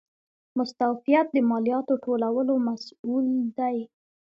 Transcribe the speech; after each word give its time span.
مستوفیت 0.57 1.27
د 1.31 1.37
مالیاتو 1.49 1.93
ټولولو 2.05 2.53
مسوول 2.67 3.25
دی 3.57 3.77